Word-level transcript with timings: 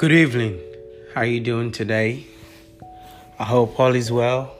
Good 0.00 0.12
evening. 0.12 0.58
How 1.12 1.20
are 1.20 1.26
you 1.26 1.40
doing 1.40 1.72
today? 1.72 2.24
I 3.38 3.44
hope 3.44 3.78
all 3.78 3.94
is 3.94 4.10
well. 4.10 4.50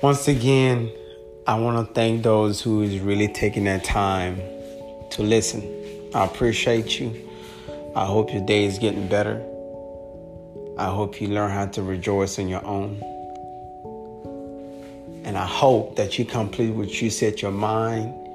Once 0.00 0.28
again, 0.28 0.88
I 1.48 1.58
want 1.58 1.84
to 1.84 1.92
thank 1.94 2.22
those 2.22 2.60
who 2.60 2.82
is 2.82 3.00
really 3.00 3.26
taking 3.26 3.64
their 3.64 3.80
time 3.80 4.36
to 5.10 5.22
listen. 5.24 5.64
I 6.14 6.26
appreciate 6.26 7.00
you. 7.00 7.28
I 7.96 8.04
hope 8.04 8.32
your 8.32 8.46
day 8.46 8.66
is 8.66 8.78
getting 8.78 9.08
better. 9.08 9.44
I 10.78 10.84
hope 10.84 11.20
you 11.20 11.26
learn 11.26 11.50
how 11.50 11.66
to 11.66 11.82
rejoice 11.82 12.38
in 12.38 12.46
your 12.46 12.64
own. 12.64 13.02
And 15.24 15.36
I 15.36 15.44
hope 15.44 15.96
that 15.96 16.20
you 16.20 16.24
complete 16.24 16.70
what 16.70 17.02
you 17.02 17.10
set 17.10 17.42
your 17.42 17.50
mind 17.50 18.25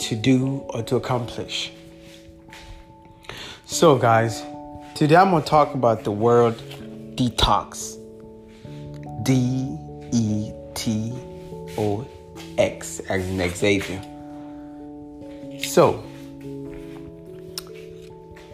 to 0.00 0.16
do 0.16 0.64
or 0.70 0.82
to 0.82 0.96
accomplish. 0.96 1.72
So, 3.66 3.96
guys, 3.96 4.42
today 4.94 5.16
I'm 5.16 5.30
going 5.30 5.42
to 5.42 5.48
talk 5.48 5.74
about 5.74 6.04
the 6.04 6.10
word 6.10 6.56
detox. 7.16 7.96
D 9.22 9.76
E 10.12 10.52
T 10.74 11.12
O 11.76 12.06
X, 12.58 13.00
as 13.00 13.26
in 13.28 13.50
Xavier. 13.50 14.02
So, 15.62 16.02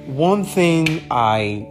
one 0.07 0.45
thing 0.45 1.03
I 1.11 1.69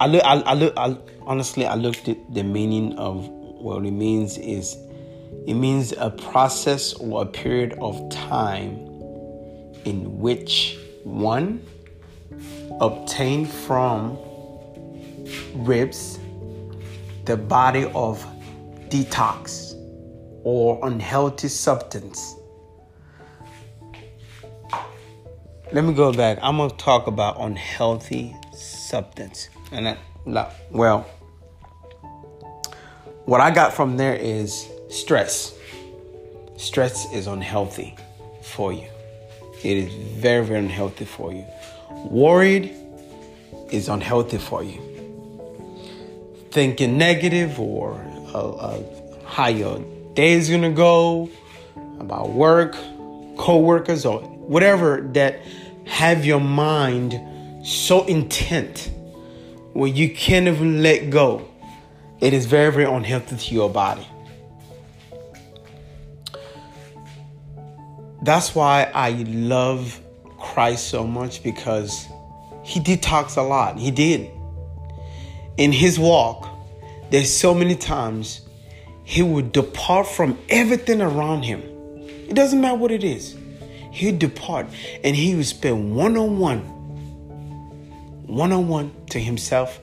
I 0.00 0.06
look 0.06 0.24
I, 0.24 0.40
I 0.40 0.54
look 0.54 0.74
I, 0.76 0.96
honestly 1.26 1.66
I 1.66 1.74
looked 1.74 2.08
at 2.08 2.18
the 2.32 2.42
meaning 2.42 2.96
of 2.98 3.26
what 3.28 3.84
it 3.84 3.90
means 3.90 4.38
is 4.38 4.76
it 5.46 5.54
means 5.54 5.92
a 5.92 6.10
process 6.10 6.92
or 6.94 7.22
a 7.22 7.26
period 7.26 7.74
of 7.80 8.08
time 8.10 8.89
in 9.84 10.18
which 10.18 10.78
one 11.04 11.64
obtained 12.80 13.50
from 13.50 14.18
ribs 15.54 16.18
the 17.24 17.36
body 17.36 17.84
of 17.94 18.24
detox 18.88 19.74
or 20.42 20.80
unhealthy 20.86 21.48
substance. 21.48 22.34
Let 25.72 25.84
me 25.84 25.92
go 25.94 26.12
back. 26.12 26.38
I'm 26.42 26.56
gonna 26.56 26.72
talk 26.74 27.06
about 27.06 27.36
unhealthy 27.38 28.34
substance, 28.52 29.48
and 29.70 29.88
I, 29.88 29.96
well, 30.70 31.06
what 33.26 33.40
I 33.40 33.52
got 33.52 33.72
from 33.72 33.96
there 33.96 34.14
is 34.14 34.68
stress. 34.88 35.54
Stress 36.56 37.12
is 37.12 37.28
unhealthy 37.28 37.96
for 38.42 38.72
you. 38.72 38.88
It 39.62 39.76
is 39.76 39.92
very, 39.92 40.44
very 40.44 40.58
unhealthy 40.58 41.04
for 41.04 41.32
you. 41.32 41.44
Worried 42.08 42.74
is 43.70 43.88
unhealthy 43.88 44.38
for 44.38 44.62
you. 44.62 44.80
Thinking 46.50 46.96
negative 46.96 47.60
or 47.60 47.94
uh, 48.34 48.50
uh, 48.50 48.82
how 49.26 49.48
your 49.48 49.80
day 50.14 50.32
is 50.32 50.48
gonna 50.48 50.70
go, 50.70 51.28
about 51.98 52.30
work, 52.30 52.74
co-workers, 53.36 54.04
or 54.06 54.20
whatever 54.20 55.02
that 55.12 55.40
have 55.84 56.24
your 56.24 56.40
mind 56.40 57.20
so 57.66 58.04
intent 58.06 58.90
where 59.74 59.88
you 59.88 60.10
can't 60.14 60.48
even 60.48 60.82
let 60.82 61.10
go. 61.10 61.46
It 62.20 62.32
is 62.32 62.46
very, 62.46 62.72
very 62.72 62.84
unhealthy 62.84 63.36
to 63.36 63.54
your 63.54 63.70
body. 63.70 64.06
That's 68.22 68.54
why 68.54 68.90
I 68.94 69.10
love 69.28 70.00
Christ 70.38 70.88
so 70.88 71.06
much 71.06 71.42
because 71.42 72.06
he 72.62 72.80
detox 72.80 73.36
a 73.36 73.42
lot. 73.42 73.78
He 73.78 73.90
did. 73.90 74.30
In 75.56 75.72
his 75.72 75.98
walk, 75.98 76.48
there's 77.10 77.34
so 77.34 77.54
many 77.54 77.74
times 77.74 78.42
he 79.04 79.22
would 79.22 79.52
depart 79.52 80.06
from 80.06 80.38
everything 80.48 81.00
around 81.00 81.42
him. 81.42 81.62
It 82.28 82.34
doesn't 82.34 82.60
matter 82.60 82.76
what 82.76 82.90
it 82.90 83.02
is. 83.02 83.36
He'd 83.90 84.18
depart 84.18 84.66
and 85.02 85.16
he 85.16 85.34
would 85.34 85.46
spend 85.46 85.96
one 85.96 86.16
on 86.16 86.38
one, 86.38 86.60
one 88.26 88.52
on 88.52 88.68
one 88.68 88.92
to 89.10 89.18
himself 89.18 89.80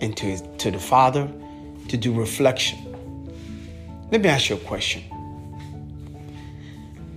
and 0.00 0.16
to, 0.16 0.26
his, 0.26 0.42
to 0.58 0.70
the 0.70 0.78
Father 0.78 1.30
to 1.88 1.96
do 1.96 2.12
reflection. 2.12 2.78
Let 4.10 4.22
me 4.22 4.28
ask 4.28 4.48
you 4.48 4.56
a 4.56 4.60
question. 4.60 5.04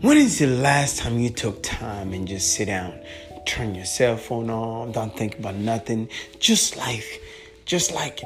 When 0.02 0.18
is 0.18 0.40
the 0.40 0.48
last 0.48 0.98
time 0.98 1.20
you 1.20 1.30
took 1.30 1.62
time 1.62 2.12
and 2.12 2.28
just 2.28 2.56
sit 2.56 2.66
down, 2.66 3.00
turn 3.46 3.76
your 3.76 3.86
cell 3.86 4.18
phone 4.18 4.50
on, 4.50 4.94
don't 4.94 5.16
think 5.16 5.38
about 5.38 5.54
nothing, 5.54 6.10
just 6.40 6.76
like, 6.76 7.22
just 7.66 7.94
like 7.94 8.20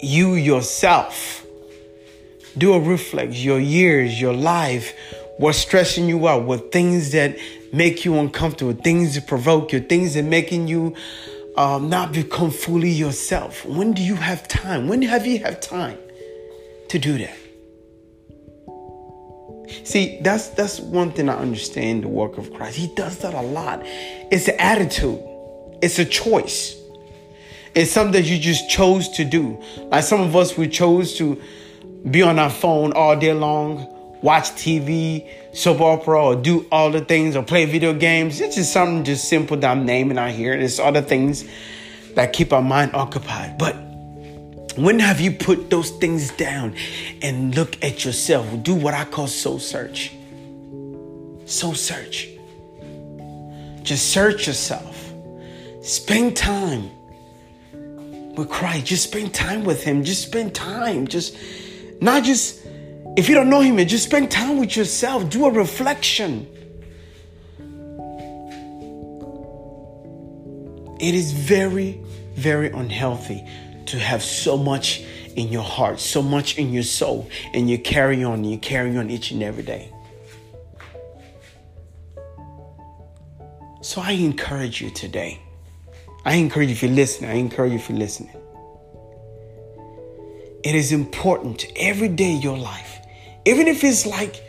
you 0.00 0.34
yourself. 0.34 1.46
Do 2.58 2.72
a 2.72 2.80
reflect, 2.80 3.34
your 3.34 3.60
years, 3.60 4.20
your 4.20 4.32
life, 4.32 4.92
what's 5.38 5.58
stressing 5.58 6.08
you 6.08 6.26
out, 6.26 6.42
what 6.42 6.72
things 6.72 7.12
that 7.12 7.38
make 7.72 8.04
you 8.04 8.18
uncomfortable, 8.18 8.72
things 8.72 9.14
that 9.14 9.28
provoke 9.28 9.72
you, 9.72 9.78
things 9.78 10.14
that 10.14 10.24
making 10.24 10.66
you 10.66 10.96
um, 11.56 11.88
not 11.88 12.10
become 12.10 12.50
fully 12.50 12.90
yourself. 12.90 13.64
When 13.64 13.92
do 13.92 14.02
you 14.02 14.16
have 14.16 14.48
time? 14.48 14.88
When 14.88 15.02
have 15.02 15.24
you 15.24 15.38
have 15.38 15.60
time 15.60 15.98
to 16.88 16.98
do 16.98 17.16
that? 17.18 17.43
See, 19.84 20.18
that's 20.22 20.48
that's 20.48 20.80
one 20.80 21.12
thing 21.12 21.28
I 21.28 21.36
understand 21.36 22.04
the 22.04 22.08
work 22.08 22.38
of 22.38 22.52
Christ. 22.54 22.76
He 22.76 22.92
does 22.94 23.18
that 23.18 23.34
a 23.34 23.42
lot. 23.42 23.82
It's 23.84 24.48
an 24.48 24.58
attitude. 24.58 25.20
It's 25.82 25.98
a 25.98 26.06
choice. 26.06 26.80
It's 27.74 27.90
something 27.90 28.12
that 28.12 28.28
you 28.28 28.38
just 28.38 28.70
chose 28.70 29.08
to 29.10 29.24
do. 29.24 29.60
Like 29.90 30.04
some 30.04 30.20
of 30.20 30.34
us, 30.36 30.56
we 30.56 30.68
chose 30.68 31.14
to 31.18 31.40
be 32.10 32.22
on 32.22 32.38
our 32.38 32.50
phone 32.50 32.92
all 32.92 33.16
day 33.16 33.34
long, 33.34 34.20
watch 34.22 34.50
TV, 34.52 35.28
soap 35.52 35.80
opera, 35.80 36.24
or 36.24 36.36
do 36.36 36.66
all 36.72 36.90
the 36.90 37.00
things, 37.00 37.36
or 37.36 37.42
play 37.42 37.66
video 37.66 37.92
games. 37.92 38.40
It's 38.40 38.56
just 38.56 38.72
something 38.72 39.04
just 39.04 39.28
simple 39.28 39.56
that 39.58 39.70
I'm 39.70 39.84
naming 39.84 40.16
out 40.16 40.30
here. 40.30 40.56
There's 40.56 40.80
other 40.80 41.02
things 41.02 41.44
that 42.14 42.32
keep 42.32 42.52
our 42.52 42.62
mind 42.62 42.94
occupied. 42.94 43.58
But 43.58 43.76
when 44.76 44.98
have 44.98 45.20
you 45.20 45.30
put 45.30 45.70
those 45.70 45.90
things 45.90 46.30
down 46.32 46.74
and 47.22 47.54
look 47.54 47.82
at 47.82 48.04
yourself? 48.04 48.62
Do 48.62 48.74
what 48.74 48.94
I 48.94 49.04
call 49.04 49.26
soul 49.26 49.58
search. 49.58 50.12
Soul 51.46 51.74
search. 51.74 52.28
Just 53.82 54.10
search 54.10 54.46
yourself. 54.46 55.12
Spend 55.82 56.36
time 56.36 56.90
with 58.34 58.48
Christ. 58.48 58.86
Just 58.86 59.04
spend 59.04 59.32
time 59.32 59.64
with 59.64 59.84
Him. 59.84 60.02
Just 60.02 60.26
spend 60.26 60.54
time. 60.54 61.06
Just 61.06 61.36
not 62.00 62.24
just 62.24 62.60
if 63.16 63.28
you 63.28 63.34
don't 63.34 63.50
know 63.50 63.60
Him, 63.60 63.76
just 63.86 64.04
spend 64.04 64.30
time 64.30 64.58
with 64.58 64.76
yourself. 64.76 65.28
Do 65.30 65.46
a 65.46 65.50
reflection. 65.50 66.48
It 70.98 71.14
is 71.14 71.32
very, 71.32 72.00
very 72.34 72.70
unhealthy 72.70 73.46
to 73.86 73.98
have 73.98 74.22
so 74.22 74.56
much 74.56 75.02
in 75.36 75.48
your 75.48 75.62
heart, 75.62 76.00
so 76.00 76.22
much 76.22 76.58
in 76.58 76.72
your 76.72 76.82
soul, 76.82 77.28
and 77.52 77.68
you 77.68 77.78
carry 77.78 78.22
on, 78.22 78.44
you 78.44 78.58
carry 78.58 78.96
on 78.96 79.10
each 79.10 79.30
and 79.30 79.42
every 79.42 79.62
day. 79.62 79.92
So 83.82 84.00
I 84.00 84.12
encourage 84.12 84.80
you 84.80 84.90
today. 84.90 85.40
I 86.24 86.36
encourage 86.36 86.68
you 86.68 86.72
if 86.72 86.82
you're 86.82 86.92
listening, 86.92 87.30
I 87.30 87.34
encourage 87.34 87.72
you 87.72 87.78
if 87.78 87.88
you're 87.88 87.98
listening. 87.98 88.34
It 90.64 90.74
is 90.74 90.92
important 90.92 91.66
every 91.76 92.08
day 92.08 92.32
your 92.32 92.56
life, 92.56 92.98
even 93.44 93.68
if 93.68 93.84
it's 93.84 94.06
like 94.06 94.42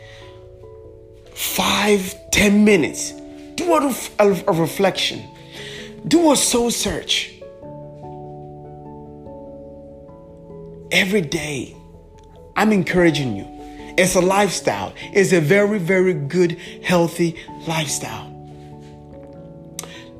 five, 1.34 2.14
ten 2.30 2.64
minutes, 2.64 3.12
do 3.56 3.74
a, 3.74 3.94
a 4.18 4.52
reflection, 4.52 5.22
do 6.08 6.32
a 6.32 6.36
soul 6.36 6.70
search 6.70 7.35
every 10.96 11.20
day. 11.20 11.76
I'm 12.56 12.72
encouraging 12.72 13.36
you. 13.36 13.46
It's 13.98 14.14
a 14.14 14.20
lifestyle. 14.20 14.94
It's 15.12 15.32
a 15.32 15.40
very, 15.40 15.78
very 15.78 16.14
good, 16.14 16.58
healthy 16.82 17.36
lifestyle. 17.66 18.32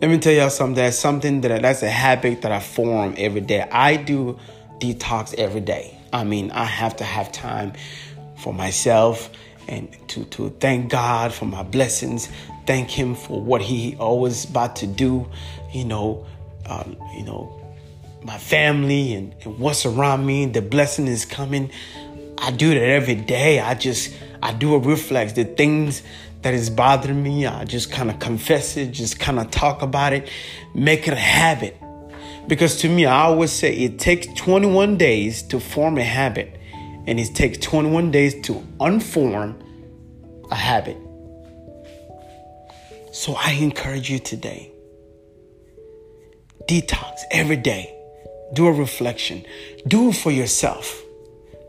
Let 0.02 0.11
me 0.11 0.19
tell 0.19 0.34
y'all 0.34 0.50
something. 0.50 0.75
That's 0.75 0.99
something 0.99 1.40
that 1.40 1.62
that's 1.62 1.82
a 1.82 1.88
habit 1.88 2.43
that 2.43 2.52
I 2.52 2.61
form 2.61 3.14
every 3.17 3.40
day. 3.40 3.62
I 3.62 3.96
do 3.96 4.38
detox 4.78 5.34
every 5.34 5.62
day. 5.62 5.99
I 6.12 6.25
mean, 6.25 6.50
I 6.50 6.64
have 6.64 6.96
to 6.96 7.05
have 7.05 7.32
time 7.32 7.72
for 8.37 8.52
myself 8.52 9.31
and 9.69 9.88
to, 10.08 10.25
to 10.26 10.50
thank 10.61 10.90
God 10.90 11.32
for 11.32 11.46
my 11.46 11.62
blessings. 11.62 12.29
Thank 12.67 12.90
Him 12.90 13.14
for 13.14 13.40
what 13.40 13.62
He 13.62 13.96
always 13.96 14.44
about 14.44 14.76
to 14.76 14.87
do. 14.87 15.26
You 15.72 15.87
know, 15.87 16.26
uh, 16.67 16.84
you 17.17 17.25
know, 17.25 17.65
my 18.22 18.38
family 18.38 19.14
and, 19.14 19.34
and 19.42 19.58
what's 19.58 19.86
around 19.86 20.26
me, 20.26 20.46
the 20.46 20.62
blessing 20.62 21.06
is 21.06 21.24
coming. 21.24 21.70
I 22.38 22.50
do 22.50 22.70
that 22.70 22.82
every 22.82 23.14
day. 23.14 23.60
I 23.60 23.74
just 23.74 24.14
I 24.42 24.52
do 24.52 24.74
a 24.74 24.78
reflex. 24.78 25.32
The 25.32 25.44
things 25.44 26.02
that 26.42 26.54
is 26.54 26.70
bothering 26.70 27.22
me, 27.22 27.46
I 27.46 27.64
just 27.64 27.90
kind 27.90 28.10
of 28.10 28.18
confess 28.18 28.76
it, 28.76 28.92
just 28.92 29.18
kind 29.18 29.38
of 29.38 29.50
talk 29.50 29.82
about 29.82 30.12
it, 30.12 30.28
make 30.74 31.08
it 31.08 31.14
a 31.14 31.16
habit. 31.16 31.76
Because 32.46 32.76
to 32.78 32.88
me, 32.88 33.06
I 33.06 33.22
always 33.22 33.50
say 33.50 33.74
it 33.74 33.98
takes 33.98 34.26
21 34.40 34.96
days 34.96 35.42
to 35.44 35.58
form 35.58 35.98
a 35.98 36.04
habit, 36.04 36.60
and 37.06 37.19
it 37.19 37.34
takes 37.34 37.58
21 37.58 38.10
days 38.10 38.40
to 38.42 38.64
unform 38.78 39.60
a 40.50 40.54
habit. 40.54 40.96
So 43.12 43.34
I 43.34 43.52
encourage 43.52 44.10
you 44.10 44.19
today 44.19 44.72
detox 46.69 47.20
every 47.30 47.56
day. 47.56 47.95
Do 48.52 48.66
a 48.66 48.72
reflection. 48.72 49.44
Do 49.87 50.10
it 50.10 50.16
for 50.16 50.31
yourself. 50.31 51.02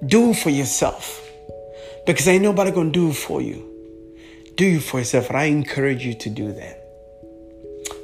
Do 0.06 0.31
it 0.31 0.35
for 0.35 0.50
yourself. 0.50 1.24
Because 2.06 2.27
ain't 2.27 2.44
nobody 2.44 2.71
gonna 2.71 2.91
do 2.91 3.09
it 3.09 3.15
for 3.15 3.41
you. 3.41 3.68
Do 4.56 4.77
it 4.77 4.83
for 4.83 5.00
yourself. 5.00 5.29
And 5.29 5.38
I 5.38 5.45
encourage 5.45 6.06
you 6.06 6.13
to 6.15 6.29
do 6.29 6.53
that. 6.53 6.83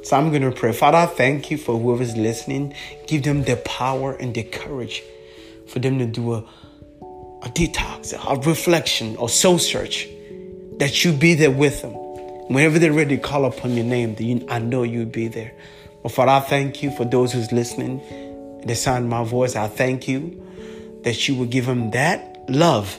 So 0.02 0.16
I'm 0.16 0.30
gonna 0.30 0.52
pray. 0.52 0.72
Father, 0.72 0.98
I 0.98 1.06
thank 1.06 1.50
you 1.50 1.56
for 1.56 1.78
whoever's 1.78 2.16
listening. 2.16 2.74
Give 3.06 3.22
them 3.22 3.44
the 3.44 3.56
power 3.56 4.14
and 4.14 4.34
the 4.34 4.42
courage 4.42 5.02
for 5.66 5.78
them 5.78 5.98
to 5.98 6.06
do 6.06 6.34
a, 6.34 6.38
a 7.42 7.48
detox, 7.48 8.12
a 8.12 8.40
reflection, 8.40 9.16
or 9.16 9.28
soul 9.28 9.58
search. 9.58 10.08
That 10.78 11.04
you 11.04 11.12
be 11.12 11.34
there 11.34 11.50
with 11.50 11.82
them. 11.82 11.92
Whenever 12.48 12.78
they're 12.78 12.92
ready 12.92 13.16
to 13.16 13.22
call 13.22 13.44
upon 13.46 13.74
your 13.74 13.86
name, 13.86 14.44
I 14.50 14.58
know 14.58 14.82
you'll 14.82 15.06
be 15.06 15.28
there. 15.28 15.52
But 16.02 16.12
Father, 16.12 16.32
I 16.32 16.40
thank 16.40 16.82
you 16.82 16.90
for 16.90 17.06
those 17.06 17.32
who's 17.32 17.50
listening. 17.52 18.02
The 18.64 18.74
sound 18.74 19.04
of 19.04 19.10
my 19.10 19.24
voice, 19.24 19.56
I 19.56 19.68
thank 19.68 20.08
you 20.08 20.40
that 21.02 21.28
you 21.28 21.34
will 21.34 21.46
give 21.46 21.66
them 21.66 21.90
that 21.90 22.48
love. 22.48 22.98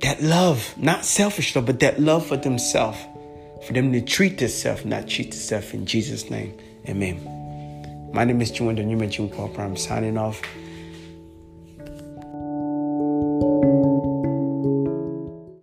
That 0.00 0.22
love, 0.22 0.74
not 0.76 1.04
selfish 1.04 1.54
love, 1.54 1.66
but 1.66 1.80
that 1.80 2.00
love 2.00 2.26
for 2.26 2.36
themselves. 2.36 2.98
For 3.66 3.72
them 3.72 3.92
to 3.92 4.00
treat 4.00 4.38
themselves, 4.38 4.84
not 4.84 5.06
cheat 5.06 5.30
themselves. 5.30 5.72
In 5.72 5.86
Jesus' 5.86 6.30
name, 6.30 6.58
amen. 6.88 8.10
My 8.12 8.24
name 8.24 8.40
is 8.40 8.52
Chinwendu 8.52 8.84
Nkwopara. 8.84 9.60
I'm 9.60 9.76
signing 9.76 10.18
off. 10.18 10.42